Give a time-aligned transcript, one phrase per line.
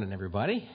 [0.00, 0.66] Morning, everybody.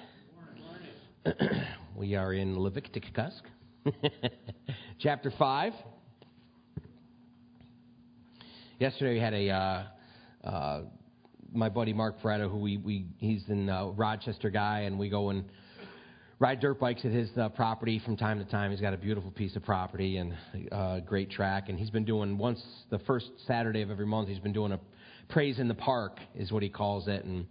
[1.95, 3.41] we are in Leviticus,
[4.99, 5.73] chapter 5.
[8.77, 10.81] Yesterday we had a, uh, uh,
[11.51, 15.31] my buddy Mark Feretta, who we, we he's in uh, Rochester guy, and we go
[15.31, 15.45] and
[16.37, 18.69] ride dirt bikes at his uh, property from time to time.
[18.69, 20.35] He's got a beautiful piece of property and
[20.69, 24.29] a uh, great track, and he's been doing once the first Saturday of every month.
[24.29, 24.79] He's been doing a
[25.29, 27.47] praise in the park, is what he calls it, and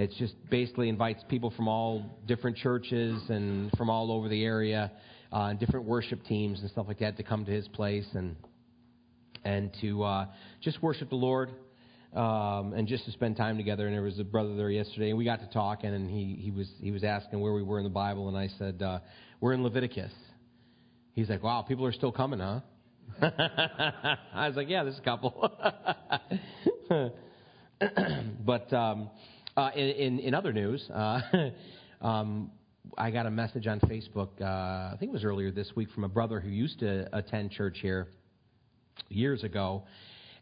[0.00, 4.90] it's just basically invites people from all different churches and from all over the area,
[5.32, 8.36] uh, different worship teams and stuff like that to come to his place and
[9.44, 10.26] and to uh,
[10.60, 11.50] just worship the Lord
[12.14, 13.86] um, and just to spend time together.
[13.86, 16.50] And there was a brother there yesterday, and we got to talking, and he he
[16.50, 19.00] was he was asking where we were in the Bible, and I said uh,
[19.40, 20.12] we're in Leviticus.
[21.12, 22.60] He's like, wow, people are still coming, huh?
[23.20, 25.52] I was like, yeah, there's a couple.
[28.46, 29.10] but um,
[29.60, 31.20] uh, in, in, in, other news, uh,
[32.00, 32.50] um,
[32.96, 36.04] I got a message on Facebook, uh, I think it was earlier this week, from
[36.04, 38.08] a brother who used to attend church here
[39.10, 39.84] years ago.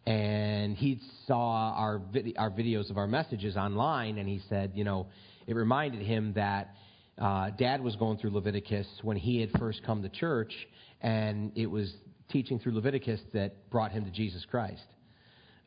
[0.06, 4.84] And he saw our, vid- our videos of our messages online, and he said, you
[4.84, 5.08] know,
[5.48, 6.76] it reminded him that
[7.18, 10.54] uh, dad was going through Leviticus when he had first come to church,
[11.00, 11.92] and it was
[12.30, 14.84] teaching through Leviticus that brought him to Jesus Christ.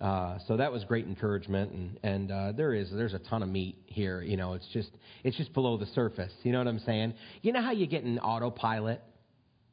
[0.02, 3.50] Uh, so that was great encouragement, and, and uh, there is there's a ton of
[3.50, 4.24] meat here.
[4.24, 4.90] You know, it's just
[5.24, 6.32] it's just below the surface.
[6.42, 7.14] You know what I'm saying?
[7.44, 9.00] You know how you get an autopilot,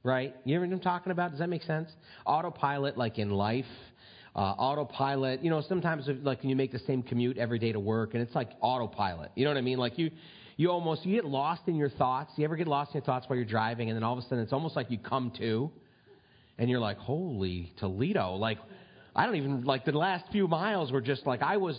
[0.03, 0.37] right?
[0.45, 1.31] You know what I'm talking about?
[1.31, 1.91] Does that make sense?
[2.27, 3.65] Autopilot, like in life.
[4.37, 7.81] Uh, autopilot, you know, sometimes like when you make the same commute every day to
[7.81, 9.33] work, and it's like autopilot.
[9.35, 9.79] You know what I mean?
[9.79, 10.11] Like you,
[10.57, 12.33] you almost you get lost in your thoughts.
[12.37, 14.23] You ever get lost in your thoughts while you're driving, and then all of a
[14.23, 15.73] sudden it's almost like you come to,
[16.59, 18.59] and you're like, holy Toledo, like
[19.19, 21.77] I don't even like the last few miles were just like I was,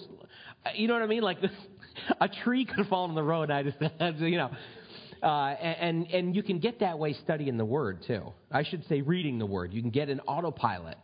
[0.75, 1.21] you know what I mean?
[1.21, 1.37] Like
[2.21, 3.49] a tree could fall on the road.
[3.49, 3.77] I just,
[4.19, 4.51] you know,
[5.23, 8.33] uh, and and you can get that way studying the Word too.
[8.51, 9.73] I should say reading the Word.
[9.73, 10.97] You can get an autopilot.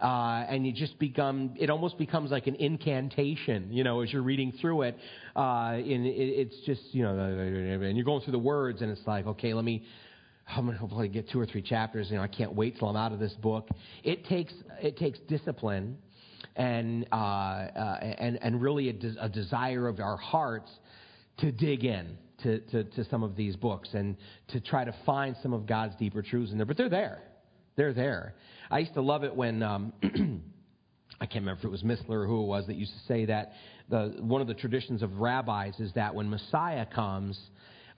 [0.00, 4.22] Uh, and you just become, it almost becomes like an incantation, you know, as you're
[4.22, 4.96] reading through it.
[5.36, 9.06] Uh, and it, it's just, you know, and you're going through the words, and it's
[9.06, 9.84] like, okay, let me,
[10.56, 12.10] I'm going to hopefully get two or three chapters.
[12.10, 13.68] You know, I can't wait till I'm out of this book.
[14.02, 14.52] It takes
[14.82, 15.98] it takes discipline
[16.56, 20.70] and uh, uh, and and really a, de- a, desire of our hearts
[21.38, 24.16] to dig in to, to, to some of these books and
[24.48, 26.66] to try to find some of God's deeper truths in there.
[26.66, 27.22] But they're there.
[27.76, 28.34] They're there.
[28.70, 29.62] I used to love it when.
[29.62, 29.92] Um,
[31.22, 33.26] I can't remember if it was Missler or who it was that used to say
[33.26, 33.52] that
[33.90, 37.38] the, one of the traditions of rabbis is that when Messiah comes,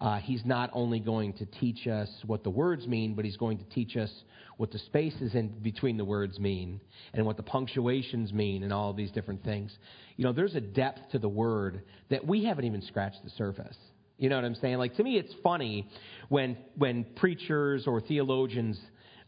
[0.02, 3.56] uh, he's not only going to teach us what the words mean, but he's going
[3.56, 4.10] to teach us
[4.56, 6.80] what the spaces in between the words mean
[7.14, 9.72] and what the punctuations mean and all of these different things.
[10.16, 13.76] You know, there's a depth to the word that we haven't even scratched the surface.
[14.18, 14.78] You know what I'm saying?
[14.78, 15.88] Like to me, it's funny
[16.28, 18.80] when when preachers or theologians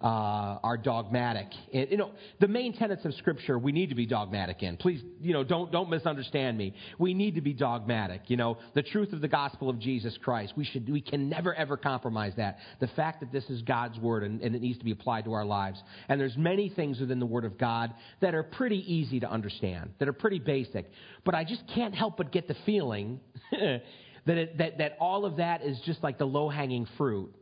[0.05, 1.47] uh, are dogmatic.
[1.73, 4.77] You know, the main tenets of Scripture we need to be dogmatic in.
[4.77, 6.75] Please, you know, don't don't misunderstand me.
[6.99, 8.29] We need to be dogmatic.
[8.29, 10.53] You know, the truth of the gospel of Jesus Christ.
[10.57, 12.59] We should we can never ever compromise that.
[12.81, 15.33] The fact that this is God's word and, and it needs to be applied to
[15.33, 15.83] our lives.
[16.11, 19.95] And there's many things within the Word of God that are pretty easy to understand,
[20.01, 20.91] that are pretty basic.
[21.25, 23.21] But I just can't help but get the feeling.
[23.53, 23.81] that,
[24.27, 27.35] it, that, that all of that is just like the low hanging fruit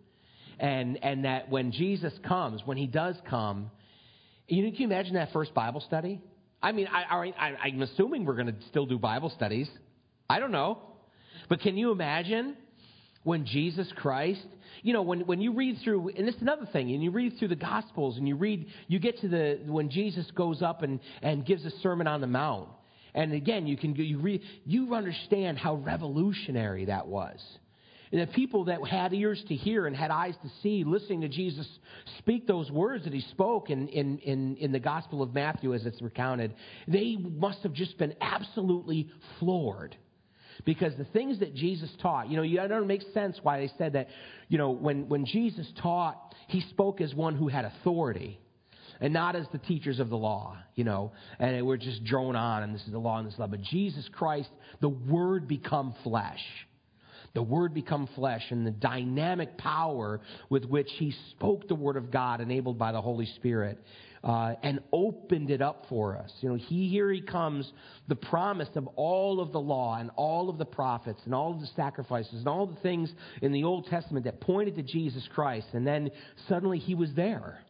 [0.63, 3.71] and, and that when Jesus comes, when he does come,
[4.47, 6.21] you know, can you imagine that first Bible study?
[6.63, 9.69] I mean, I, I, I'm assuming we're going to still do Bible studies.
[10.31, 10.79] I don't know.
[11.49, 12.57] But can you imagine
[13.25, 14.47] when Jesus Christ,
[14.83, 17.49] you know, when, when you read through, and it's another thing, and you read through
[17.49, 21.45] the Gospels and you read, you get to the, when Jesus goes up and, and
[21.45, 22.69] gives a Sermon on the Mount.
[23.15, 27.41] And again, you can, you read, you understand how revolutionary that was.
[28.13, 31.29] And the people that had ears to hear and had eyes to see, listening to
[31.29, 31.67] Jesus
[32.19, 35.87] speak those words that he spoke in, in, in, in the Gospel of Matthew as
[35.87, 36.55] it's recounted,
[36.87, 39.97] they must have just been absolutely floored.
[40.67, 43.95] Because the things that Jesus taught, you know, you don't make sense why they said
[43.95, 44.09] that,
[44.49, 48.39] you know, when, when Jesus taught, he spoke as one who had authority
[49.01, 52.63] and not as the teachers of the law, you know, and we're just drone on
[52.63, 53.47] and this is the law and this is law.
[53.47, 54.51] But Jesus Christ,
[54.81, 56.43] the Word become flesh
[57.35, 60.21] the Word become flesh and the dynamic power
[60.51, 63.79] with which He spoke the Word of God, enabled by the Holy Spirit,
[64.23, 66.31] uh, and opened it up for us.
[66.41, 67.71] You know, He here He comes,
[68.09, 71.61] the promise of all of the law and all of the prophets and all of
[71.61, 75.69] the sacrifices and all the things in the Old Testament that pointed to Jesus Christ,
[75.73, 76.11] and then
[76.49, 77.61] suddenly He was there.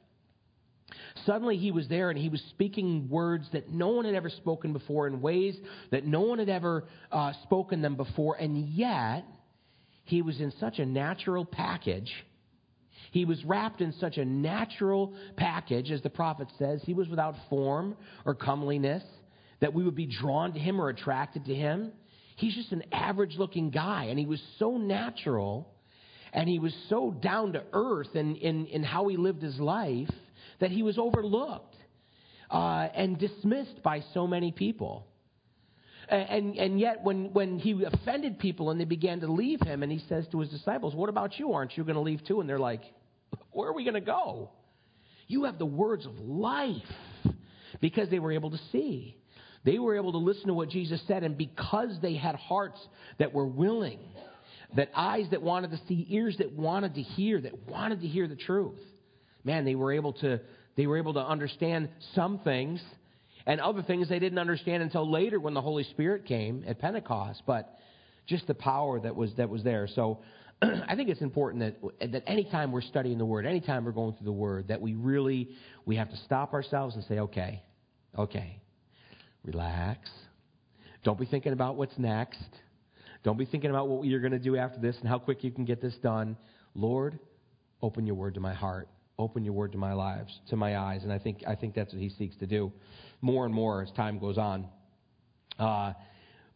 [1.25, 4.73] Suddenly he was there and he was speaking words that no one had ever spoken
[4.75, 5.57] before in ways
[5.91, 9.25] that no one had ever uh, spoken them before, and yet
[10.05, 12.13] he was in such a natural package.
[13.11, 16.81] He was wrapped in such a natural package, as the prophet says.
[16.85, 19.03] He was without form or comeliness,
[19.61, 21.93] that we would be drawn to him or attracted to him.
[22.37, 25.69] He's just an average looking guy, and he was so natural
[26.33, 30.11] and he was so down to earth in, in, in how he lived his life
[30.61, 31.77] that he was overlooked
[32.51, 35.07] uh, and dismissed by so many people.
[36.13, 39.91] And, and yet, when, when he offended people and they began to leave him, and
[39.91, 41.55] he says to his disciples, What about you?
[41.55, 42.41] Aren't you going to leave too?
[42.41, 42.83] And they're like,
[43.51, 44.51] Where are we going to go?
[45.27, 46.77] You have the words of life
[47.81, 49.17] because they were able to see.
[49.65, 52.81] They were able to listen to what Jesus said, and because they had hearts
[53.19, 54.01] that were willing,
[54.77, 58.29] that eyes that wanted to see, ears that wanted to hear, that wanted to hear
[58.29, 58.81] the truth,
[59.45, 60.41] man, they were able to
[60.77, 62.83] they were able to understand some things
[63.47, 67.43] and other things they didn't understand until later when the Holy Spirit came at Pentecost.
[67.47, 67.77] But
[68.27, 69.89] just the power that was that was there.
[69.95, 70.21] So
[70.63, 71.61] I think it's important
[72.01, 74.95] that that anytime we're studying the Word, anytime we're going through the Word, that we
[74.95, 75.51] really
[75.85, 77.63] we have to stop ourselves and say, okay,
[78.19, 78.61] okay,
[79.45, 80.09] relax.
[81.05, 82.39] Don't be thinking about what's next.
[83.25, 85.51] Don't be thinking about what you're going to do after this and how quick you
[85.51, 86.37] can get this done.
[86.75, 87.19] Lord,
[87.81, 88.89] open your word to my heart.
[89.19, 91.03] Open your word to my lives, to my eyes.
[91.03, 92.73] And I think, I think that's what he seeks to do
[93.21, 94.67] more and more as time goes on.
[95.59, 95.93] Uh,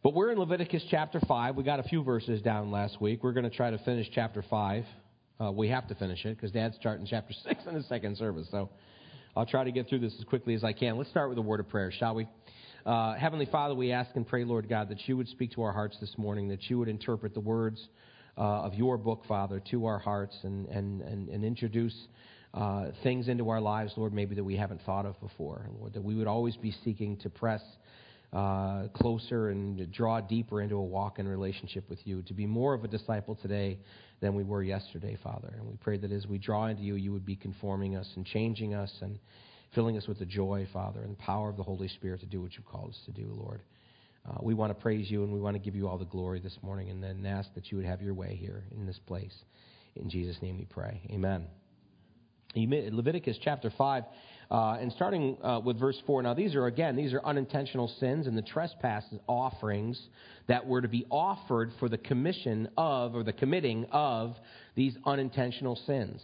[0.03, 1.55] but we're in Leviticus chapter 5.
[1.55, 3.23] We got a few verses down last week.
[3.23, 4.85] We're going to try to finish chapter 5.
[5.39, 8.47] Uh, we have to finish it because Dad's starting chapter 6 in the second service.
[8.51, 8.69] So
[9.35, 10.97] I'll try to get through this as quickly as I can.
[10.97, 12.27] Let's start with a word of prayer, shall we?
[12.85, 15.73] Uh, Heavenly Father, we ask and pray, Lord God, that you would speak to our
[15.73, 17.87] hearts this morning, that you would interpret the words
[18.37, 21.95] uh, of your book, Father, to our hearts and, and, and, and introduce
[22.57, 25.67] uh, things into our lives, Lord, maybe that we haven't thought of before.
[25.79, 27.61] Lord, that we would always be seeking to press
[28.33, 32.73] uh, closer and draw deeper into a walk in relationship with you, to be more
[32.73, 33.77] of a disciple today
[34.21, 35.53] than we were yesterday, Father.
[35.55, 38.25] And we pray that as we draw into you, you would be conforming us and
[38.25, 39.19] changing us and
[39.75, 42.41] filling us with the joy, Father, and the power of the Holy Spirit to do
[42.41, 43.61] what you've called us to do, Lord.
[44.27, 46.39] Uh, we want to praise you and we want to give you all the glory
[46.39, 49.43] this morning and then ask that you would have your way here in this place.
[49.95, 51.01] In Jesus' name we pray.
[51.11, 51.45] Amen.
[52.55, 54.03] Leviticus chapter 5,
[54.49, 56.23] uh, and starting uh, with verse 4.
[56.23, 60.01] Now, these are, again, these are unintentional sins and the trespass offerings
[60.47, 64.35] that were to be offered for the commission of, or the committing of,
[64.75, 66.21] these unintentional sins.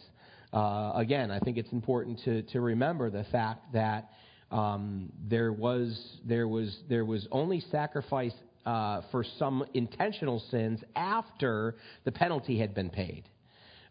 [0.53, 4.11] Uh, again, I think it's important to, to remember the fact that
[4.51, 8.33] um, there, was, there, was, there was only sacrifice
[8.65, 11.75] uh, for some intentional sins after
[12.05, 13.23] the penalty had been paid.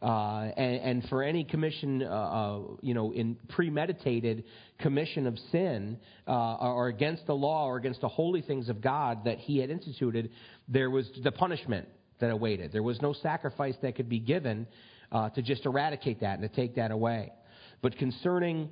[0.03, 4.43] Uh, and, and, for any commission, uh, uh, you know, in premeditated
[4.81, 5.97] commission of sin
[6.27, 9.71] uh, or against the law or against the holy things of God that he had
[9.71, 10.31] instituted,
[10.67, 11.87] there was the punishment
[12.19, 12.73] that awaited.
[12.73, 14.67] There was no sacrifice that could be given
[15.13, 17.33] uh, to just eradicate that and to take that away.
[17.81, 18.71] But concerning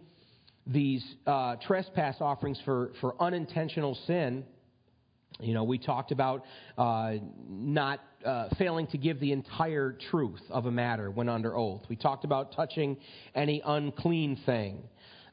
[0.66, 1.04] these
[1.64, 4.44] trespass offerings for, for unintentional sin,
[5.40, 6.44] you know, we talked about
[6.76, 7.14] uh,
[7.48, 11.82] not uh, failing to give the entire truth of a matter when under oath.
[11.88, 12.96] We talked about touching
[13.34, 14.82] any unclean thing.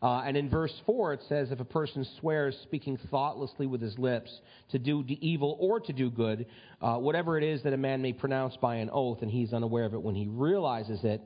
[0.01, 3.97] Uh, and in verse 4, it says, If a person swears speaking thoughtlessly with his
[3.97, 4.31] lips
[4.69, 6.45] to do evil or to do good,
[6.81, 9.85] uh, whatever it is that a man may pronounce by an oath, and he's unaware
[9.85, 11.21] of it when he realizes it,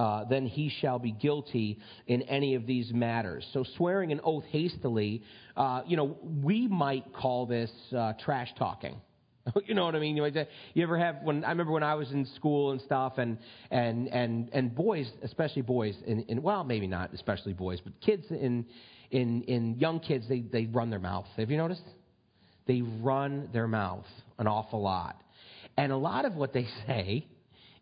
[0.00, 3.46] uh, then he shall be guilty in any of these matters.
[3.52, 5.22] So, swearing an oath hastily,
[5.58, 8.98] uh, you know, we might call this uh, trash talking.
[9.66, 10.16] you know what I mean?
[10.16, 13.36] You, ever have when I remember when I was in school and stuff, and
[13.70, 18.24] and and and boys, especially boys, in, in well, maybe not especially boys, but kids
[18.30, 18.64] in
[19.10, 21.26] in in young kids, they they run their mouth.
[21.36, 21.84] Have you noticed?
[22.66, 24.06] They run their mouth
[24.38, 25.20] an awful lot,
[25.76, 27.26] and a lot of what they say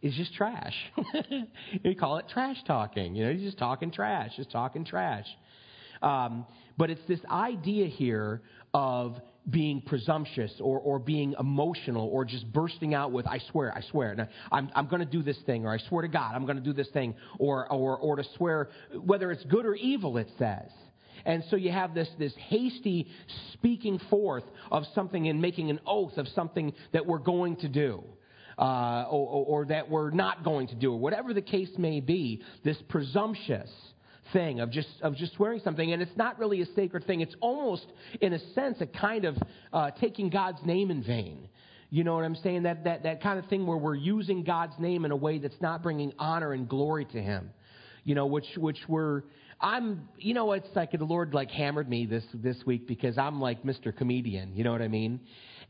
[0.03, 0.75] is just trash.
[1.83, 3.15] you call it trash talking.
[3.15, 5.27] You know, you're just talking trash, just talking trash.
[6.03, 9.17] Um, but it's this idea here of
[9.51, 14.29] being presumptuous or, or being emotional or just bursting out with, I swear, I swear,
[14.53, 16.63] I'm, I'm going to do this thing, or I swear to God, I'm going to
[16.63, 20.71] do this thing, or, or, or to swear, whether it's good or evil, it says.
[21.25, 23.09] And so you have this, this hasty
[23.55, 28.05] speaking forth of something and making an oath of something that we're going to do.
[28.59, 32.43] Uh, or, or, that we're not going to do, or whatever the case may be,
[32.65, 33.71] this presumptuous
[34.33, 37.21] thing of just of just swearing something, and it's not really a sacred thing.
[37.21, 37.87] It's almost,
[38.21, 39.37] in a sense, a kind of
[39.73, 41.49] uh, taking God's name in vain.
[41.91, 42.65] You know what I'm saying?
[42.65, 45.61] That, that that kind of thing where we're using God's name in a way that's
[45.61, 47.51] not bringing honor and glory to Him.
[48.05, 49.23] You know, which which we're
[49.61, 53.41] I'm you know it's like the Lord like hammered me this this week because I'm
[53.41, 53.97] like Mr.
[53.97, 54.55] Comedian.
[54.55, 55.21] You know what I mean?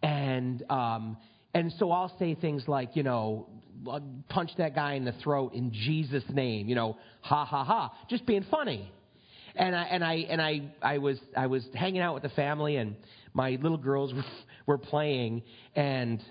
[0.03, 1.17] And um
[1.55, 3.49] and so I'll say things like, you know,
[3.89, 6.69] uh, punch that guy in the throat in Jesus' name.
[6.69, 8.91] You know, ha ha ha, just being funny.
[9.55, 12.77] And I and I and I I was I was hanging out with the family,
[12.77, 12.97] and
[13.33, 14.25] my little girls were,
[14.67, 15.43] were playing,
[15.75, 16.23] and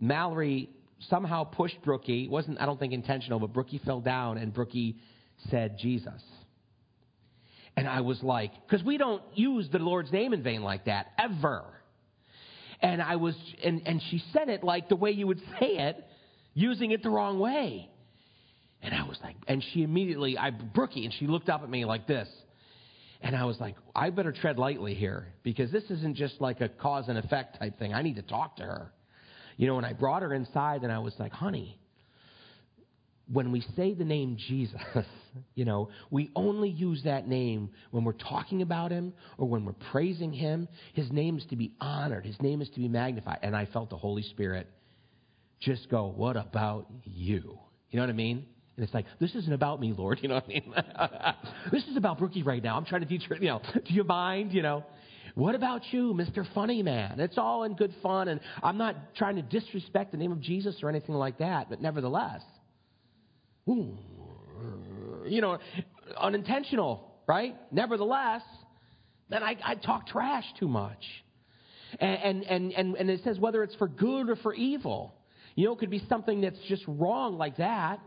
[0.00, 0.70] Mallory
[1.08, 2.24] somehow pushed Brookie.
[2.24, 4.96] It wasn't I don't think intentional, but Brookie fell down, and Brookie
[5.50, 6.22] said Jesus.
[7.76, 11.12] And I was like, because we don't use the Lord's name in vain like that
[11.16, 11.62] ever.
[12.80, 16.04] And I was, and, and she said it like the way you would say it,
[16.54, 17.90] using it the wrong way.
[18.82, 21.84] And I was like, and she immediately, I, Brookie, and she looked up at me
[21.84, 22.28] like this.
[23.20, 26.68] And I was like, I better tread lightly here because this isn't just like a
[26.68, 27.92] cause and effect type thing.
[27.92, 28.92] I need to talk to her.
[29.56, 31.80] You know, and I brought her inside and I was like, honey,
[33.30, 34.80] when we say the name Jesus,
[35.54, 39.74] you know, we only use that name when we're talking about him or when we're
[39.90, 40.68] praising him.
[40.94, 43.38] His name is to be honored, his name is to be magnified.
[43.42, 44.68] And I felt the Holy Spirit
[45.60, 47.58] just go, What about you?
[47.90, 48.46] You know what I mean?
[48.76, 50.20] And it's like, this isn't about me, Lord.
[50.22, 50.74] You know what I mean?
[51.72, 52.76] this is about Brookie right now.
[52.76, 54.52] I'm trying to teach her, you know, do you mind?
[54.52, 54.84] You know,
[55.34, 56.46] what about you, Mr.
[56.54, 57.18] Funny Man?
[57.18, 60.76] It's all in good fun, and I'm not trying to disrespect the name of Jesus
[60.82, 62.42] or anything like that, but nevertheless,
[63.68, 65.58] you know,
[66.18, 67.54] unintentional, right?
[67.70, 68.42] Nevertheless,
[69.28, 71.04] then I, I talk trash too much.
[72.00, 75.14] And, and, and, and it says whether it's for good or for evil.
[75.54, 78.00] You know, it could be something that's just wrong like that.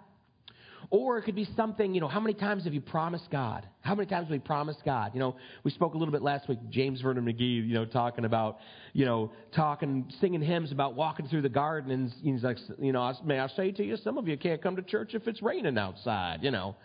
[0.92, 3.66] Or it could be something, you know, how many times have you promised God?
[3.80, 5.12] How many times have we promised God?
[5.14, 8.26] You know, we spoke a little bit last week, James Vernon McGee, you know, talking
[8.26, 8.58] about,
[8.92, 11.92] you know, talking, singing hymns about walking through the garden.
[11.92, 14.76] And he's like, you know, may I say to you, some of you can't come
[14.76, 16.76] to church if it's raining outside, you know.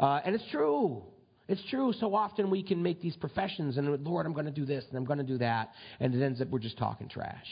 [0.00, 1.02] Uh, and it's true.
[1.46, 1.92] It's true.
[2.00, 4.96] So often we can make these professions and, Lord, I'm going to do this and
[4.96, 5.72] I'm going to do that.
[6.00, 7.46] And it ends up we're just talking trash.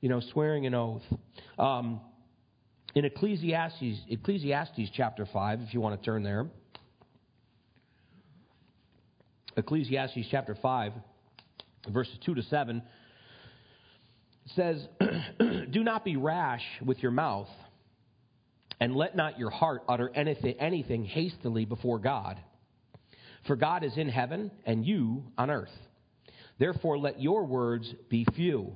[0.00, 1.02] You know, swearing an oath.
[1.60, 2.00] Um,
[2.94, 6.46] in Ecclesiastes, Ecclesiastes chapter 5, if you want to turn there.
[9.56, 10.92] Ecclesiastes chapter 5,
[11.88, 12.82] verses 2 to 7
[14.54, 14.86] says,
[15.38, 17.48] Do not be rash with your mouth,
[18.80, 22.40] and let not your heart utter anything, anything hastily before God.
[23.46, 25.70] For God is in heaven, and you on earth.
[26.58, 28.74] Therefore, let your words be few.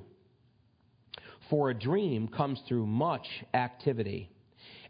[1.49, 4.29] For a dream comes through much activity,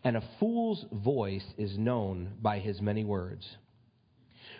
[0.04, 3.48] and a fool's voice is known by his many words.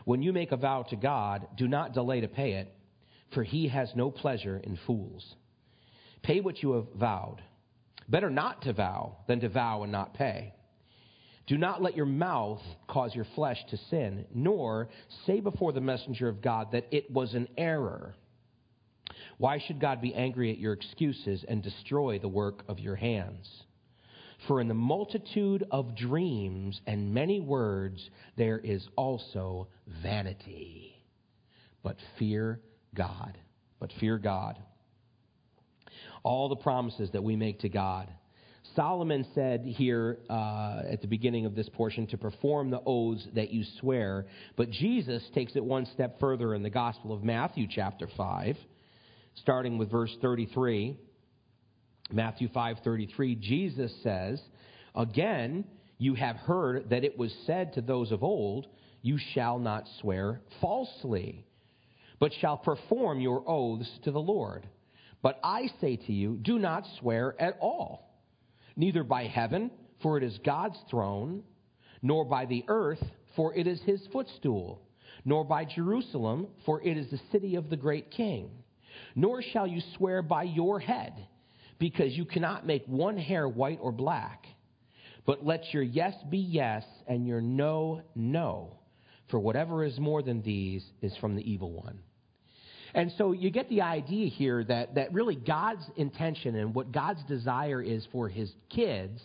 [0.06, 2.74] When you make a vow to God, do not delay to pay it,
[3.34, 5.36] for he has no pleasure in fools.
[6.24, 7.42] Pay what you have vowed.
[8.08, 10.54] Better not to vow than to vow and not pay.
[11.46, 14.90] Do not let your mouth cause your flesh to sin, nor
[15.26, 18.16] say before the messenger of God that it was an error.
[19.38, 23.48] Why should God be angry at your excuses and destroy the work of your hands?
[24.48, 29.68] For in the multitude of dreams and many words there is also
[30.02, 30.96] vanity.
[31.84, 32.60] But fear
[32.96, 33.38] God.
[33.80, 34.58] But fear God.
[36.24, 38.12] All the promises that we make to God.
[38.76, 43.52] Solomon said here uh, at the beginning of this portion to perform the oaths that
[43.52, 44.26] you swear.
[44.56, 48.58] But Jesus takes it one step further in the Gospel of Matthew, chapter 5
[49.42, 50.98] starting with verse 33.
[52.12, 54.42] Matthew 5:33 Jesus says,
[54.96, 55.66] "Again,
[55.98, 58.68] you have heard that it was said to those of old,
[59.02, 61.46] you shall not swear falsely,
[62.20, 64.68] but shall perform your oaths to the Lord.
[65.22, 68.22] But I say to you, do not swear at all,
[68.76, 71.44] neither by heaven, for it is God's throne,
[72.02, 73.04] nor by the earth,
[73.36, 74.82] for it is his footstool,
[75.26, 78.64] nor by Jerusalem, for it is the city of the great king."
[79.18, 81.12] Nor shall you swear by your head,
[81.80, 84.46] because you cannot make one hair white or black.
[85.26, 88.78] But let your yes be yes, and your no, no.
[89.32, 91.98] For whatever is more than these is from the evil one.
[92.94, 97.24] And so you get the idea here that, that really God's intention and what God's
[97.24, 99.20] desire is for his kids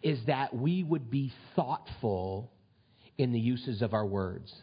[0.00, 2.52] is that we would be thoughtful
[3.18, 4.54] in the uses of our words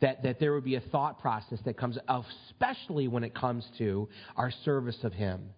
[0.00, 1.98] that, that there would be a thought process that comes,
[2.48, 5.50] especially when it comes to our service of Him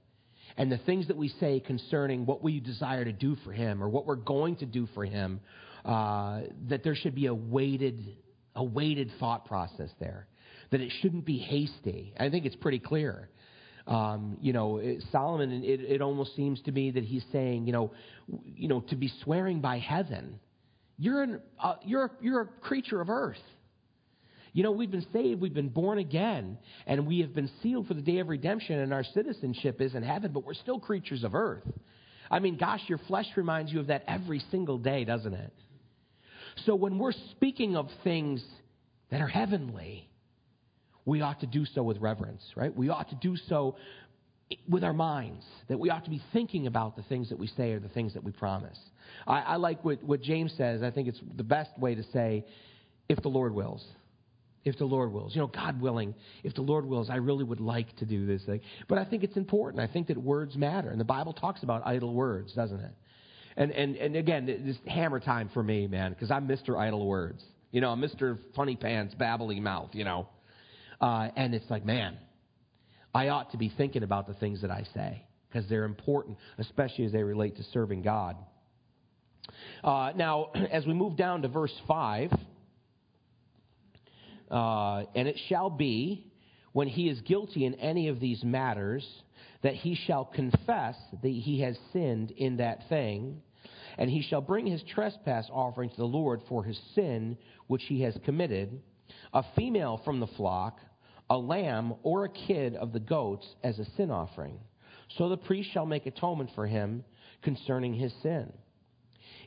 [0.57, 3.89] and the things that we say concerning what we desire to do for Him or
[3.89, 5.41] what we're going to do for Him,
[5.85, 8.17] uh, that there should be a weighted,
[8.55, 10.27] a weighted thought process there.
[10.71, 12.15] That it shouldn't be hasty.
[12.19, 13.29] I think it's pretty clear.
[13.87, 17.73] Um, you know, it, Solomon, it, it almost seems to me that he's saying, you
[17.73, 17.93] know,
[18.45, 20.39] you know, to be swearing by heaven,
[20.99, 23.37] you're an, uh, you're you're a creature of earth.
[24.53, 27.95] You know, we've been saved, we've been born again, and we have been sealed for
[27.95, 31.35] the day of redemption, and our citizenship is in heaven, but we're still creatures of
[31.35, 31.63] earth.
[32.31, 35.53] I mean, gosh, your flesh reminds you of that every single day, doesn't it?
[36.67, 38.45] So when we're speaking of things
[39.11, 40.09] that are heavenly,
[41.07, 42.75] we ought to do so with reverence, right?
[42.75, 43.77] We ought to do so
[44.69, 47.73] with our minds, that we ought to be thinking about the things that we say
[47.73, 48.79] or the things that we promise.
[49.27, 50.83] I, I like what, what James says.
[50.83, 52.45] I think it's the best way to say,
[53.09, 53.83] if the Lord wills.
[54.65, 55.35] If the Lord wills.
[55.35, 56.15] You know, God willing,
[56.45, 58.61] if the Lord wills, I really would like to do this thing.
[58.89, 59.83] But I think it's important.
[59.83, 60.91] I think that words matter.
[60.91, 62.95] And the Bible talks about idle words, doesn't it?
[63.57, 66.79] And, and, and again, this hammer time for me, man, because I'm Mr.
[66.79, 67.43] Idle Words.
[67.71, 68.39] You know, I'm Mr.
[68.55, 70.29] Funny Pants, babbly mouth, you know.
[71.01, 72.17] Uh, and it's like, man,
[73.15, 77.05] I ought to be thinking about the things that I say because they're important, especially
[77.05, 78.37] as they relate to serving God.
[79.83, 82.31] Uh, now, as we move down to verse 5,
[84.53, 86.31] uh, and it shall be
[86.73, 89.07] when he is guilty in any of these matters
[89.63, 93.41] that he shall confess that he has sinned in that thing,
[93.99, 98.03] and he shall bring his trespass offering to the Lord for his sin which he
[98.03, 98.81] has committed,
[99.33, 100.79] a female from the flock
[101.33, 104.59] a lamb or a kid of the goats as a sin offering.
[105.17, 107.05] So the priest shall make atonement for him
[107.41, 108.53] concerning his sin.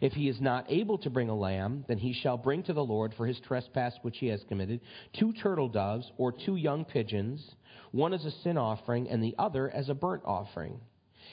[0.01, 2.83] If he is not able to bring a lamb, then he shall bring to the
[2.83, 4.81] Lord for his trespass which he has committed
[5.13, 7.55] two turtle doves or two young pigeons,
[7.91, 10.79] one as a sin offering and the other as a burnt offering.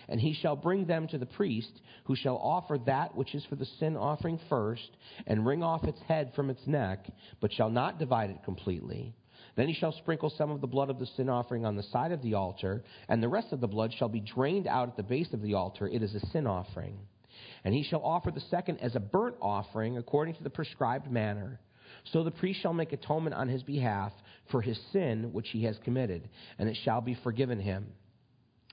[0.09, 3.57] And he shall bring them to the priest, who shall offer that which is for
[3.57, 7.99] the sin offering first, and wring off its head from its neck, but shall not
[7.99, 9.15] divide it completely.
[9.55, 12.13] Then he shall sprinkle some of the blood of the sin offering on the side
[12.13, 15.03] of the altar, and the rest of the blood shall be drained out at the
[15.03, 15.89] base of the altar.
[15.89, 16.99] It is a sin offering.
[17.65, 21.61] And he shall offer the second as a burnt offering according to the prescribed manner.
[22.13, 24.13] So the priest shall make atonement on his behalf
[24.51, 26.29] for his sin which he has committed,
[26.59, 27.87] and it shall be forgiven him.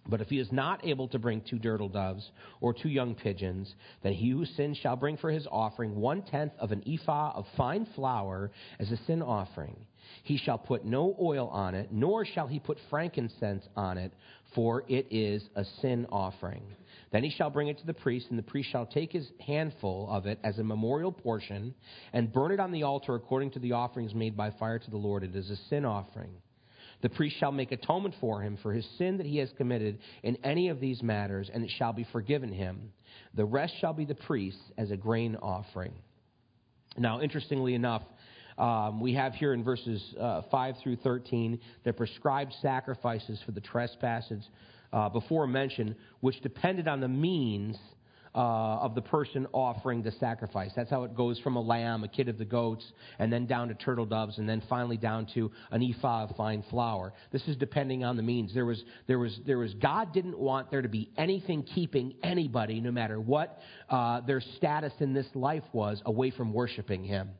[0.07, 2.31] But if he is not able to bring two turtle doves
[2.61, 6.53] or two young pigeons, then he who sins shall bring for his offering one tenth
[6.57, 8.49] of an ephah of fine flour
[8.79, 9.75] as a sin offering.
[10.23, 14.11] He shall put no oil on it, nor shall he put frankincense on it,
[14.55, 16.63] for it is a sin offering.
[17.11, 20.07] Then he shall bring it to the priest, and the priest shall take his handful
[20.11, 21.73] of it as a memorial portion
[22.13, 24.97] and burn it on the altar according to the offerings made by fire to the
[24.97, 25.23] Lord.
[25.23, 26.31] It is a sin offering.
[27.01, 30.37] The priest shall make atonement for him for his sin that he has committed in
[30.43, 32.91] any of these matters, and it shall be forgiven him.
[33.35, 35.93] The rest shall be the priest's as a grain offering.
[36.97, 38.03] Now, interestingly enough,
[38.57, 43.61] um, we have here in verses uh, 5 through 13 the prescribed sacrifices for the
[43.61, 44.45] trespasses
[44.93, 47.77] uh, before mentioned, which depended on the means
[48.35, 50.71] uh, of the person offering the sacrifice.
[50.75, 52.85] That's how it goes from a lamb, a kid of the goats,
[53.17, 56.63] and then down to turtle doves, and then finally down to an ephah of fine
[56.69, 57.13] flour.
[57.31, 58.53] This is depending on the means.
[58.53, 59.73] There was, there was, there was.
[59.75, 64.93] God didn't want there to be anything keeping anybody, no matter what uh, their status
[64.99, 67.31] in this life was, away from worshiping Him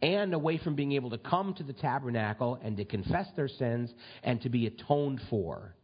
[0.00, 3.92] and away from being able to come to the tabernacle and to confess their sins
[4.22, 5.74] and to be atoned for.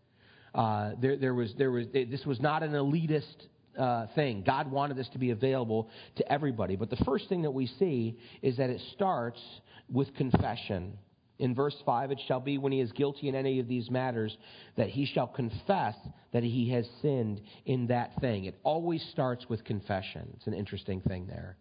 [0.55, 3.47] Uh, there, there was, there was, this was not an elitist
[3.79, 4.43] uh, thing.
[4.45, 6.77] God wanted this to be available to everybody.
[6.77, 9.41] But the first thing that we see is that it starts
[9.91, 10.99] with confession.
[11.39, 14.37] In verse 5, it shall be when he is guilty in any of these matters
[14.77, 15.95] that he shall confess
[16.33, 18.47] that he has sinned in that thing.
[18.47, 20.29] It always starts with confession.
[20.37, 21.57] It's an interesting thing there.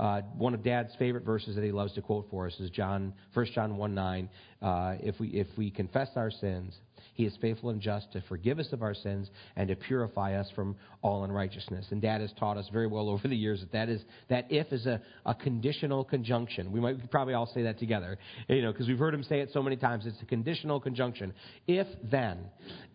[0.00, 3.12] Uh, one of Dad's favorite verses that he loves to quote for us is John,
[3.34, 4.28] 1 John 1 9.
[4.62, 6.74] Uh, if, we, if we confess our sins,
[7.12, 10.50] he is faithful and just to forgive us of our sins and to purify us
[10.54, 11.88] from all unrighteousness.
[11.90, 14.72] And Dad has taught us very well over the years that that, is, that if
[14.72, 16.72] is a, a conditional conjunction.
[16.72, 18.16] We might probably all say that together,
[18.48, 20.06] you know, because we've heard him say it so many times.
[20.06, 21.34] It's a conditional conjunction.
[21.66, 22.46] If then,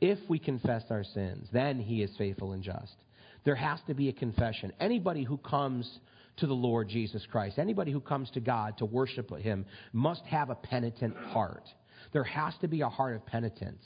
[0.02, 2.96] if we confess our sins, then he is faithful and just.
[3.44, 4.74] There has to be a confession.
[4.80, 6.00] Anybody who comes
[6.38, 7.58] to the Lord Jesus Christ.
[7.60, 11.67] Anybody who comes to God to worship Him must have a penitent heart.
[12.13, 13.84] There has to be a heart of penitence.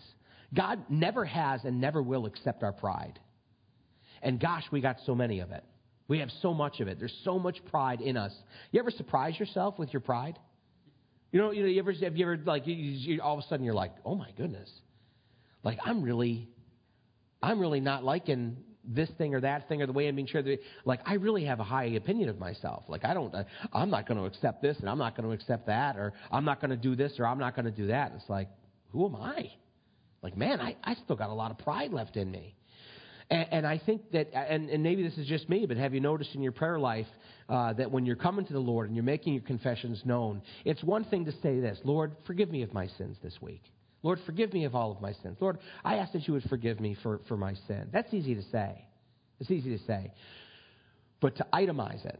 [0.53, 3.19] God never has and never will accept our pride.
[4.21, 5.63] And gosh, we got so many of it.
[6.07, 6.97] We have so much of it.
[6.97, 8.33] There's so much pride in us.
[8.71, 10.39] You ever surprise yourself with your pride?
[11.31, 13.47] You know, you, know, you ever have you ever like you, you, all of a
[13.47, 14.69] sudden you're like, oh my goodness,
[15.63, 16.49] like I'm really,
[17.43, 18.57] I'm really not liking
[18.89, 20.59] this thing or that thing or the way I'm being treated.
[20.83, 22.83] Like I really have a high opinion of myself.
[22.87, 23.33] Like I don't,
[23.71, 26.43] I'm not going to accept this and I'm not going to accept that or I'm
[26.43, 28.11] not going to do this or I'm not going to do that.
[28.15, 28.49] It's like,
[28.89, 29.51] who am I?
[30.23, 32.55] Like man, I, I still got a lot of pride left in me.
[33.29, 35.99] And, and I think that, and, and maybe this is just me, but have you
[35.99, 37.07] noticed in your prayer life
[37.47, 40.83] uh, that when you're coming to the Lord and you're making your confessions known, it's
[40.83, 43.61] one thing to say this, Lord, forgive me of my sins this week.
[44.01, 45.37] Lord, forgive me of all of my sins.
[45.39, 47.89] Lord, I ask that you would forgive me for, for my sin.
[47.91, 48.85] That's easy to say.
[49.39, 50.11] It's easy to say.
[51.19, 52.19] But to itemize it,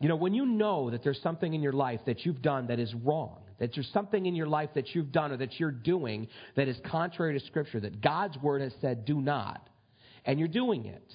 [0.00, 2.78] you know, when you know that there's something in your life that you've done that
[2.78, 6.28] is wrong, that there's something in your life that you've done or that you're doing
[6.56, 9.68] that is contrary to Scripture, that God's Word has said do not,
[10.24, 11.14] and you're doing it.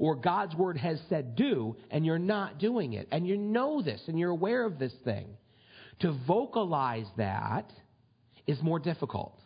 [0.00, 3.06] Or God's Word has said do, and you're not doing it.
[3.12, 5.28] And you know this, and you're aware of this thing.
[6.00, 7.70] To vocalize that
[8.46, 9.38] is more difficult.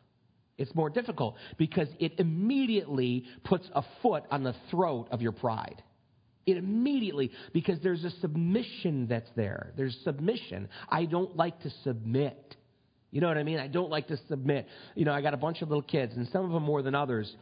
[0.57, 5.83] It's more difficult because it immediately puts a foot on the throat of your pride.
[6.47, 9.73] It immediately, because there's a submission that's there.
[9.77, 10.69] There's submission.
[10.89, 12.57] I don't like to submit.
[13.11, 13.59] You know what I mean?
[13.59, 14.67] I don't like to submit.
[14.95, 16.95] You know, I got a bunch of little kids, and some of them more than
[16.95, 17.33] others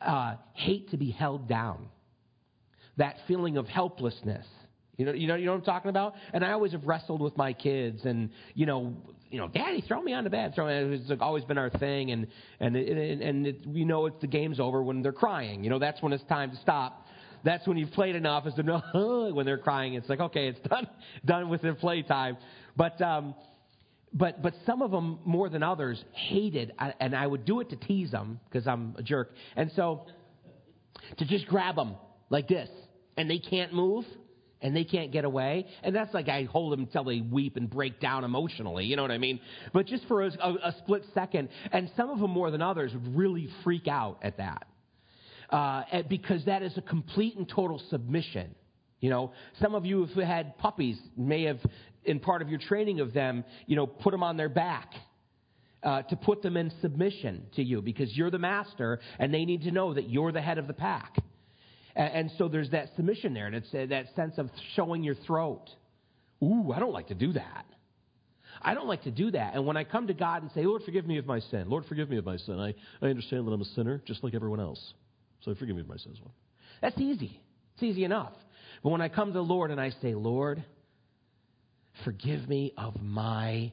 [0.00, 1.88] uh, hate to be held down.
[2.96, 4.46] That feeling of helplessness.
[4.98, 6.14] You know, you know, you know what I'm talking about.
[6.34, 8.94] And I always have wrestled with my kids, and you know,
[9.30, 10.54] you know, Daddy, throw me on the bed.
[10.54, 10.96] Throw me.
[10.96, 12.26] It's always been our thing, and
[12.60, 15.64] and and, and it, you know, it's the game's over when they're crying.
[15.64, 17.06] You know, that's when it's time to stop
[17.44, 19.94] that's when you've played enough is to know when they're crying.
[19.94, 20.88] It's like, okay, it's done,
[21.24, 22.36] done with their playtime.
[22.76, 23.34] But, um,
[24.12, 27.76] but, but some of them more than others hated, and I would do it to
[27.76, 29.32] tease them because I'm a jerk.
[29.56, 30.06] And so
[31.18, 31.96] to just grab them
[32.30, 32.68] like this,
[33.16, 34.04] and they can't move,
[34.60, 35.66] and they can't get away.
[35.82, 38.84] And that's like I hold them until they weep and break down emotionally.
[38.84, 39.40] You know what I mean?
[39.72, 43.16] But just for a, a, split second, and some of them more than others would
[43.16, 44.66] really freak out at that
[45.50, 48.54] uh, because that is a complete and total submission.
[49.00, 51.60] You know, some of you, if you had puppies, may have,
[52.04, 54.92] in part of your training of them, you know, put them on their back.
[55.80, 59.62] Uh, to put them in submission to you because you're the master and they need
[59.62, 61.14] to know that you're the head of the pack.
[61.98, 65.68] And, so there's that submission there, and it's that sense of showing your throat.
[66.42, 67.66] Ooh, I don't like to do that.
[68.62, 69.54] I don't like to do that.
[69.54, 71.84] And when I come to God and say, Lord, forgive me of my sin, Lord,
[71.86, 74.60] forgive me of my sin, I, I understand that I'm a sinner just like everyone
[74.60, 74.94] else.
[75.44, 76.18] So forgive me of my sins.
[76.80, 77.40] That's easy.
[77.74, 78.32] It's easy enough.
[78.82, 80.62] But when I come to the Lord and I say, Lord,
[82.04, 83.72] forgive me of my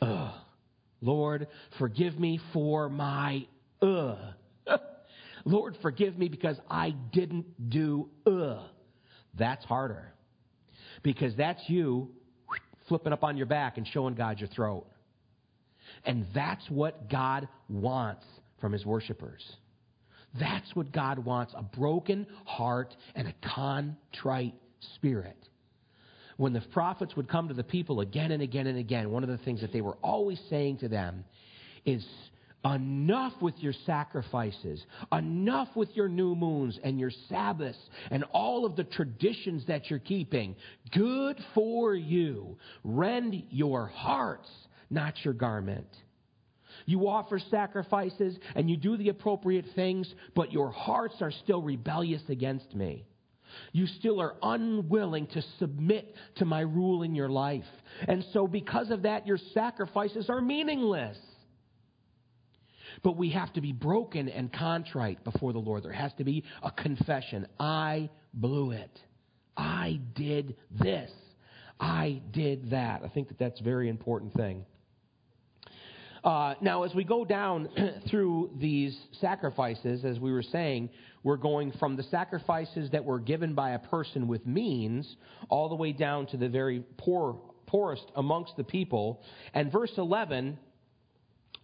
[0.00, 0.32] uh.
[1.00, 3.46] Lord, forgive me for my
[3.82, 4.16] uh.
[5.44, 8.62] Lord, forgive me because I didn't do uh.
[9.38, 10.12] That's harder.
[11.02, 12.10] Because that's you
[12.88, 14.86] flipping up on your back and showing God your throat.
[16.04, 18.24] And that's what God wants
[18.60, 19.42] from his worshipers.
[20.38, 24.54] That's what God wants a broken heart and a contrite
[24.96, 25.36] spirit.
[26.36, 29.28] When the prophets would come to the people again and again and again, one of
[29.28, 31.24] the things that they were always saying to them
[31.84, 32.04] is,
[32.64, 34.84] Enough with your sacrifices.
[35.12, 37.78] Enough with your new moons and your Sabbaths
[38.10, 40.56] and all of the traditions that you're keeping.
[40.92, 42.56] Good for you.
[42.82, 44.48] Rend your hearts,
[44.88, 45.88] not your garment.
[46.86, 52.22] You offer sacrifices and you do the appropriate things, but your hearts are still rebellious
[52.28, 53.04] against me.
[53.72, 57.64] You still are unwilling to submit to my rule in your life.
[58.08, 61.16] And so, because of that, your sacrifices are meaningless.
[63.02, 65.82] But we have to be broken and contrite before the Lord.
[65.82, 67.46] There has to be a confession.
[67.58, 69.00] I blew it.
[69.56, 71.10] I did this.
[71.78, 73.02] I did that.
[73.04, 74.64] I think that that's a very important thing.
[76.24, 77.68] Uh, now, as we go down
[78.10, 80.88] through these sacrifices, as we were saying,
[81.22, 85.16] we're going from the sacrifices that were given by a person with means
[85.50, 89.20] all the way down to the very poor, poorest amongst the people.
[89.52, 90.58] And verse 11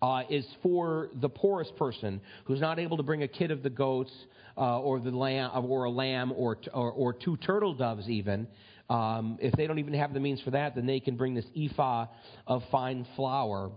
[0.03, 3.71] uh, is for the poorest person who's not able to bring a kid of the
[3.71, 4.13] goats
[4.57, 8.47] uh, or the lamb or a lamb or, or, or two turtle doves even.
[8.89, 11.47] Um, if they don't even have the means for that, then they can bring this
[11.57, 12.07] ephah
[12.47, 13.71] of fine flour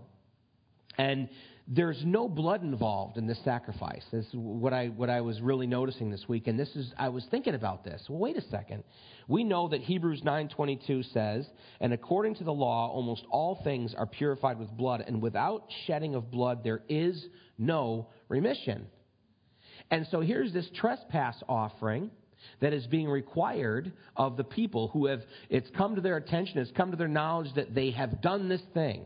[0.98, 1.28] and
[1.66, 4.02] there's no blood involved in this sacrifice.
[4.12, 6.46] This is what I, what I was really noticing this week.
[6.46, 8.02] And this is, I was thinking about this.
[8.08, 8.84] Well, wait a second.
[9.28, 11.48] We know that Hebrews 9.22 says,
[11.80, 16.14] And according to the law, almost all things are purified with blood, and without shedding
[16.14, 17.24] of blood there is
[17.56, 18.86] no remission.
[19.90, 22.10] And so here's this trespass offering
[22.60, 26.70] that is being required of the people who have, it's come to their attention, it's
[26.72, 29.04] come to their knowledge that they have done this thing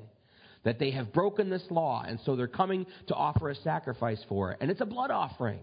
[0.64, 4.52] that they have broken this law, and so they're coming to offer a sacrifice for
[4.52, 4.58] it.
[4.60, 5.60] And it's a blood offering.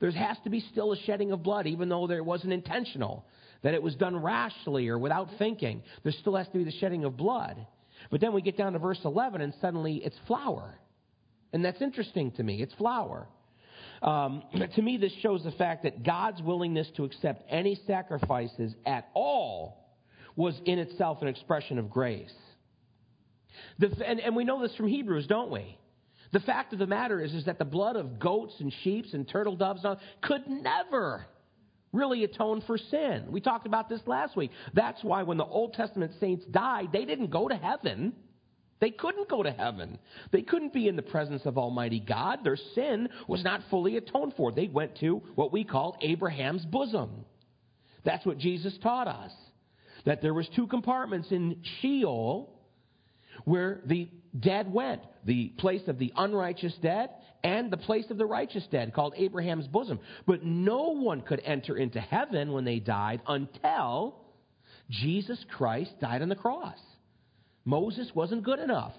[0.00, 3.24] There has to be still a shedding of blood, even though there wasn't intentional,
[3.62, 5.82] that it was done rashly or without thinking.
[6.02, 7.66] There still has to be the shedding of blood.
[8.10, 10.74] But then we get down to verse 11, and suddenly it's flour.
[11.52, 12.60] And that's interesting to me.
[12.60, 13.28] It's flour.
[14.02, 14.42] Um,
[14.74, 19.80] to me, this shows the fact that God's willingness to accept any sacrifices at all
[20.36, 22.34] was in itself an expression of grace.
[23.78, 25.78] The, and, and we know this from Hebrews, don't we?
[26.32, 29.28] The fact of the matter is, is that the blood of goats and sheep and
[29.28, 29.84] turtle doves
[30.20, 31.26] could never
[31.92, 33.26] really atone for sin.
[33.30, 34.50] We talked about this last week.
[34.72, 38.14] That's why when the Old Testament saints died, they didn't go to heaven.
[38.80, 39.98] They couldn't go to heaven.
[40.32, 42.40] They couldn't be in the presence of Almighty God.
[42.42, 44.50] Their sin was not fully atoned for.
[44.50, 47.24] They went to what we call Abraham's bosom.
[48.04, 49.32] That's what Jesus taught us.
[50.04, 52.53] That there was two compartments in Sheol
[53.44, 57.10] where the dead went, the place of the unrighteous dead
[57.42, 60.00] and the place of the righteous dead called Abraham's bosom.
[60.26, 64.16] But no one could enter into heaven when they died until
[64.90, 66.78] Jesus Christ died on the cross.
[67.64, 68.94] Moses wasn't good enough.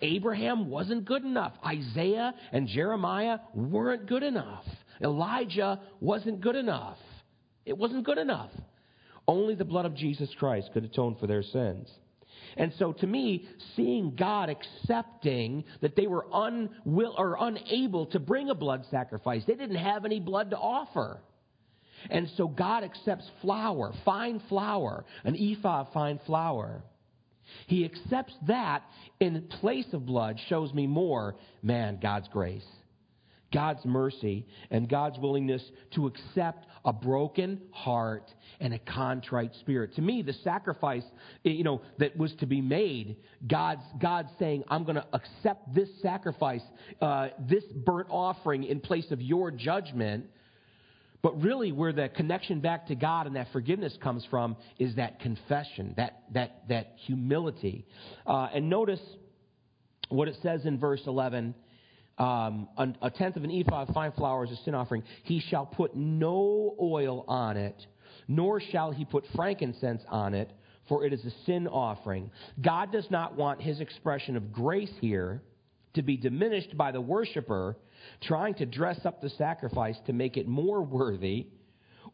[0.00, 1.52] Abraham wasn't good enough.
[1.64, 4.64] Isaiah and Jeremiah weren't good enough.
[5.02, 6.98] Elijah wasn't good enough.
[7.64, 8.50] It wasn't good enough.
[9.26, 11.88] Only the blood of Jesus Christ could atone for their sins.
[12.56, 18.50] And so to me, seeing God accepting that they were unwill or unable to bring
[18.50, 21.20] a blood sacrifice, they didn't have any blood to offer.
[22.10, 26.82] And so God accepts flour, fine flour, an ephah of fine flour.
[27.66, 28.82] He accepts that
[29.20, 32.66] in place of blood shows me more, man, God's grace,
[33.52, 35.62] God's mercy, and God's willingness
[35.94, 39.94] to accept a broken heart and a contrite spirit.
[39.96, 41.04] To me, the sacrifice,
[41.42, 43.16] you know, that was to be made,
[43.46, 46.62] God's, God's saying, I'm going to accept this sacrifice,
[47.00, 50.26] uh, this burnt offering in place of your judgment
[51.24, 55.20] but really, where the connection back to God and that forgiveness comes from is that
[55.20, 57.86] confession, that, that, that humility.
[58.26, 59.00] Uh, and notice
[60.10, 61.54] what it says in verse 11
[62.18, 62.68] um,
[63.02, 65.02] a tenth of an ephah of fine flour is a sin offering.
[65.24, 67.86] He shall put no oil on it,
[68.28, 70.50] nor shall he put frankincense on it,
[70.88, 72.30] for it is a sin offering.
[72.60, 75.42] God does not want his expression of grace here
[75.94, 77.76] to be diminished by the worshiper
[78.22, 81.46] trying to dress up the sacrifice to make it more worthy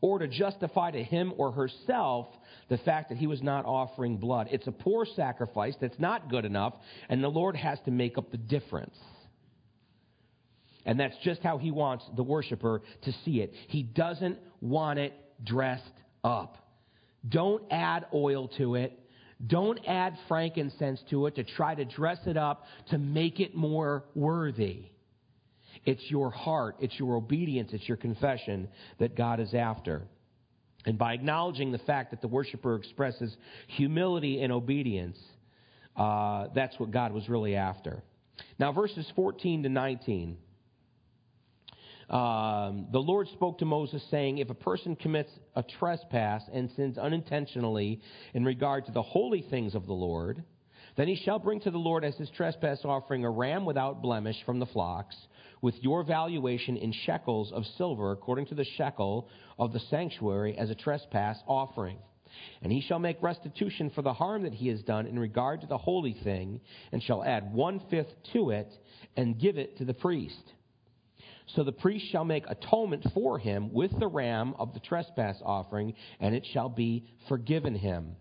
[0.01, 2.27] or to justify to him or herself
[2.69, 4.49] the fact that he was not offering blood.
[4.51, 6.75] It's a poor sacrifice that's not good enough,
[7.09, 8.97] and the Lord has to make up the difference.
[10.87, 13.53] And that's just how he wants the worshiper to see it.
[13.69, 15.13] He doesn't want it
[15.45, 15.85] dressed
[16.25, 16.57] up.
[17.29, 18.99] Don't add oil to it.
[19.47, 24.05] Don't add frankincense to it to try to dress it up to make it more
[24.15, 24.87] worthy.
[25.85, 30.03] It's your heart, it's your obedience, it's your confession that God is after.
[30.85, 33.35] And by acknowledging the fact that the worshiper expresses
[33.69, 35.19] humility and obedience,
[35.97, 38.03] uh, that's what God was really after.
[38.59, 40.37] Now, verses 14 to 19.
[42.11, 46.99] Um, the Lord spoke to Moses, saying, If a person commits a trespass and sins
[46.99, 48.01] unintentionally
[48.35, 50.43] in regard to the holy things of the Lord,
[50.97, 54.37] then he shall bring to the Lord as his trespass offering a ram without blemish
[54.45, 55.17] from the flocks
[55.63, 60.71] with your valuation in shekels of silver, according to the shekel of the sanctuary, as
[60.71, 61.99] a trespass offering.
[62.63, 65.67] And he shall make restitution for the harm that he has done in regard to
[65.67, 66.61] the holy thing,
[66.93, 68.73] and shall add one fifth to it,
[69.17, 70.53] and give it to the priest.
[71.55, 75.95] So the priest shall make atonement for him with the ram of the trespass offering,
[76.21, 78.17] and it shall be forgiven him.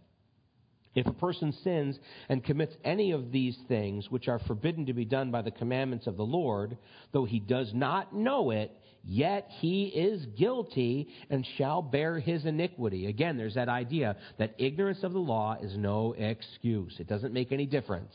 [0.96, 5.06] If a person sins and commits any of these things which are forbidden to be
[5.06, 6.78] done by the commandments of the Lord,
[7.12, 8.72] though he does not know it,
[9.04, 13.06] yet he is guilty and shall bear his iniquity.
[13.06, 17.00] Again, there's that idea that ignorance of the law is no excuse.
[17.00, 18.14] It doesn't make any difference.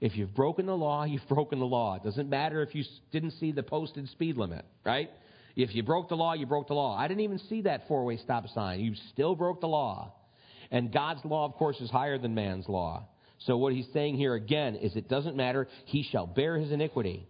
[0.00, 1.96] If you've broken the law, you've broken the law.
[1.96, 5.10] It doesn't matter if you didn't see the posted speed limit, right?
[5.56, 6.96] If you broke the law, you broke the law.
[6.96, 8.80] I didn't even see that four way stop sign.
[8.80, 10.14] You still broke the law.
[10.70, 13.08] And God's law, of course, is higher than man's law.
[13.40, 15.66] So what he's saying here again is it doesn't matter.
[15.86, 17.26] He shall bear his iniquity.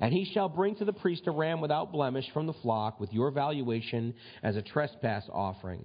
[0.00, 3.12] And he shall bring to the priest a ram without blemish from the flock with
[3.12, 5.84] your valuation as a trespass offering.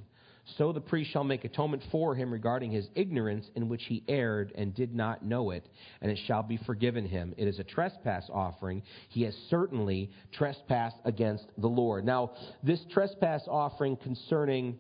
[0.56, 4.54] So the priest shall make atonement for him regarding his ignorance in which he erred
[4.56, 5.68] and did not know it,
[6.02, 7.34] and it shall be forgiven him.
[7.38, 8.84] It is a trespass offering.
[9.10, 12.06] He has certainly trespassed against the Lord.
[12.06, 12.32] Now,
[12.64, 14.80] this trespass offering concerning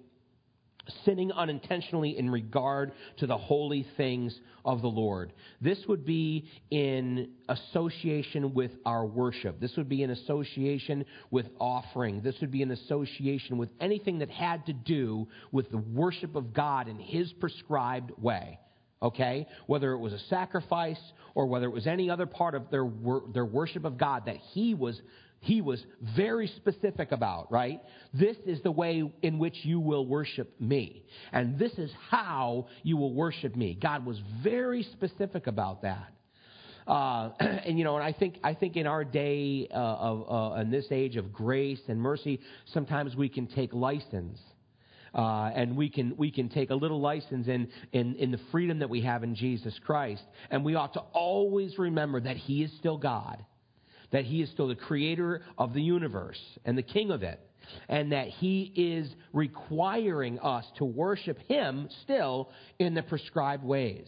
[1.06, 5.34] sinning unintentionally in regard to the holy things of the Lord.
[5.62, 9.60] This would be in association with our worship.
[9.60, 12.21] This would be in association with offering.
[12.21, 16.54] This would be in association with anything that had to do with the worship of
[16.54, 18.60] God in His prescribed way.
[19.02, 19.47] Okay?
[19.67, 21.00] Whether it was a sacrifice
[21.36, 22.89] or whether it was any other part of their,
[23.34, 25.00] their worship of God that He was
[25.39, 25.84] he was
[26.15, 27.82] very specific about, right?
[28.13, 31.04] This is the way in which you will worship me.
[31.32, 33.78] And this is how you will worship me.
[33.80, 36.12] God was very specific about that.
[36.88, 40.62] Uh, and you know, and I think I think in our day uh, of uh,
[40.62, 42.39] in this age of grace and mercy,
[42.73, 44.39] sometimes we can take license.
[45.13, 48.80] Uh, and we can we can take a little license in, in in the freedom
[48.80, 50.21] that we have in Jesus Christ,
[50.52, 53.43] and we ought to always remember that He is still God,
[54.12, 57.39] that He is still the Creator of the universe and the King of it,
[57.89, 64.08] and that He is requiring us to worship Him still in the prescribed ways.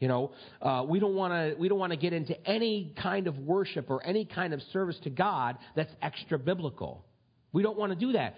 [0.00, 0.30] You know,
[0.62, 3.90] uh, we don't want to we don't want to get into any kind of worship
[3.90, 7.04] or any kind of service to God that's extra biblical.
[7.52, 8.36] We don't want to do that.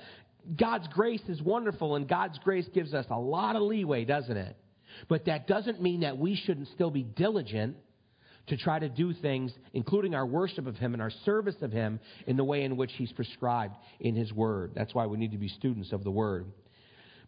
[0.56, 4.56] God's grace is wonderful, and God's grace gives us a lot of leeway, doesn't it?
[5.08, 7.76] But that doesn't mean that we shouldn't still be diligent
[8.50, 11.98] to try to do things, including our worship of Him and our service of Him,
[12.26, 14.72] in the way in which He's prescribed in His Word.
[14.74, 16.46] That's why we need to be students of the Word.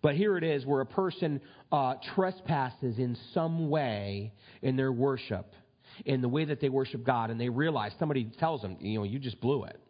[0.03, 5.55] But here it is where a person uh, trespasses in some way in their worship,
[6.05, 9.05] in the way that they worship God, and they realize somebody tells them, you know,
[9.05, 9.81] you just blew it.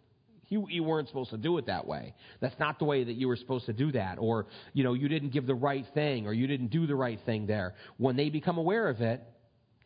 [0.49, 2.15] You, you weren't supposed to do it that way.
[2.41, 4.19] That's not the way that you were supposed to do that.
[4.19, 7.19] Or, you know, you didn't give the right thing, or you didn't do the right
[7.25, 7.75] thing there.
[7.97, 9.23] When they become aware of it,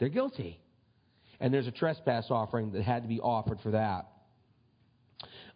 [0.01, 0.61] they're guilty.
[1.40, 4.07] And there's a trespass offering that had to be offered for that.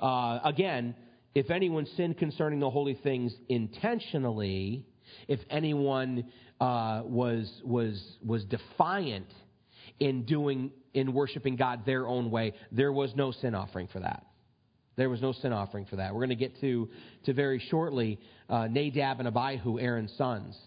[0.01, 0.95] Uh, again,
[1.35, 4.85] if anyone sinned concerning the holy things intentionally,
[5.29, 6.25] if anyone
[6.61, 9.33] uh, was was was defiant
[9.99, 14.27] in doing in worshiping God their own way, there was no sin offering for that.
[14.97, 16.13] There was no sin offering for that.
[16.13, 16.89] We're going to get to
[17.25, 20.59] to very shortly uh, Nadab and Abihu, Aaron's sons,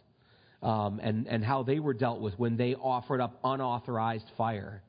[0.61, 4.81] um, and and how they were dealt with when they offered up unauthorized fire.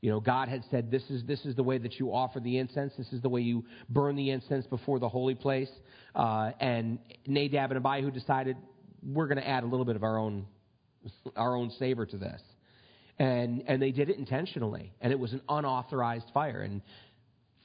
[0.00, 2.56] You know, God had said, this is, this is the way that you offer the
[2.56, 2.94] incense.
[2.96, 5.70] This is the way you burn the incense before the holy place.
[6.14, 8.56] Uh, and Nadab and Abihu decided,
[9.02, 10.46] we're going to add a little bit of our own,
[11.36, 12.40] our own savor to this.
[13.18, 14.94] And, and they did it intentionally.
[15.02, 16.62] And it was an unauthorized fire.
[16.62, 16.80] And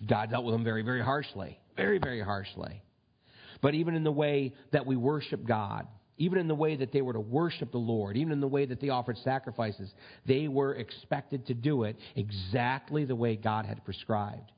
[0.05, 1.57] God dealt with them very, very harshly.
[1.77, 2.81] Very, very harshly.
[3.61, 7.01] But even in the way that we worship God, even in the way that they
[7.01, 9.93] were to worship the Lord, even in the way that they offered sacrifices,
[10.25, 14.51] they were expected to do it exactly the way God had prescribed.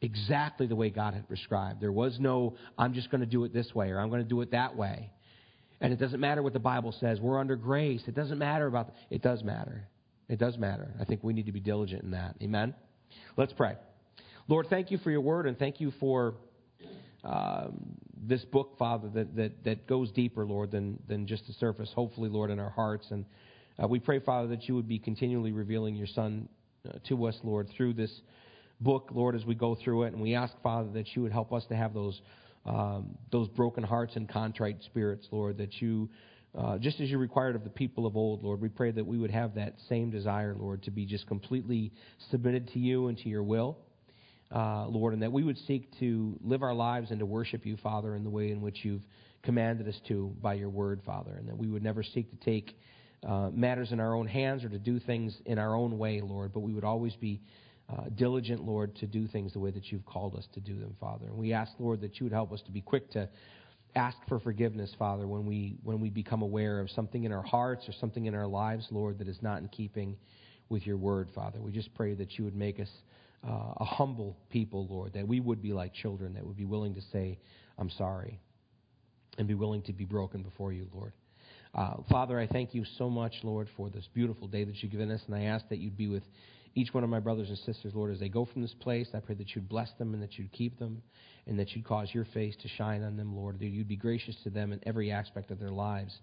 [0.00, 1.80] Exactly the way God had prescribed.
[1.80, 4.28] There was no, I'm just going to do it this way or I'm going to
[4.28, 5.10] do it that way.
[5.80, 7.20] And it doesn't matter what the Bible says.
[7.20, 8.02] We're under grace.
[8.06, 9.88] It doesn't matter about, it does matter.
[10.28, 10.94] It does matter.
[11.00, 12.36] I think we need to be diligent in that.
[12.40, 12.74] Amen?
[13.36, 13.76] Let's pray.
[14.48, 16.34] Lord, thank you for your word and thank you for
[17.24, 21.90] um, this book, Father, that, that, that goes deeper, Lord, than, than just the surface,
[21.94, 23.10] hopefully, Lord, in our hearts.
[23.10, 23.24] And
[23.82, 26.48] uh, we pray, Father, that you would be continually revealing your Son
[26.88, 28.12] uh, to us, Lord, through this
[28.80, 30.12] book, Lord, as we go through it.
[30.12, 32.20] And we ask, Father, that you would help us to have those,
[32.64, 36.08] um, those broken hearts and contrite spirits, Lord, that you.
[36.54, 39.16] Uh, just as you required of the people of old, Lord, we pray that we
[39.16, 41.92] would have that same desire, Lord, to be just completely
[42.30, 43.78] submitted to you and to your will
[44.54, 47.76] uh, Lord, and that we would seek to live our lives and to worship you,
[47.76, 49.02] Father, in the way in which you've
[49.42, 52.76] commanded us to by your word, Father, and that we would never seek to take
[53.26, 56.52] uh, matters in our own hands or to do things in our own way, Lord,
[56.52, 57.40] but we would always be
[57.88, 60.96] uh, diligent, Lord, to do things the way that you've called us to do them,
[61.00, 61.26] Father.
[61.26, 63.28] And we ask, Lord, that you would help us to be quick to
[63.94, 67.88] ask for forgiveness, Father, when we when we become aware of something in our hearts
[67.88, 70.16] or something in our lives, Lord, that is not in keeping
[70.68, 71.60] with your word, Father.
[71.60, 72.88] We just pray that you would make us
[73.46, 76.94] uh, a humble people, Lord, that we would be like children, that would be willing
[76.94, 77.38] to say,
[77.78, 78.40] I'm sorry,
[79.38, 81.12] and be willing to be broken before you, Lord.
[81.74, 85.10] Uh, Father, I thank you so much, Lord, for this beautiful day that you've given
[85.10, 86.22] us, and I ask that you'd be with
[86.74, 89.08] each one of my brothers and sisters, Lord, as they go from this place.
[89.14, 91.02] I pray that you'd bless them and that you'd keep them,
[91.46, 94.36] and that you'd cause your face to shine on them, Lord, that you'd be gracious
[94.44, 96.14] to them in every aspect of their lives,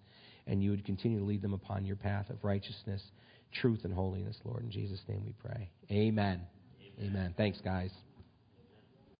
[0.47, 3.01] and you would continue to lead them upon your path of righteousness,
[3.51, 4.63] truth, and holiness, Lord.
[4.63, 5.69] In Jesus' name we pray.
[5.91, 6.41] Amen.
[7.01, 7.33] Amen.
[7.37, 7.91] Thanks, guys.